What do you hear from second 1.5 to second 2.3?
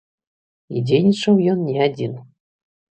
ён не адзін.